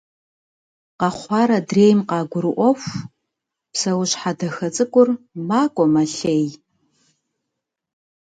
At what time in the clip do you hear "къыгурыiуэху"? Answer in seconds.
2.09-2.99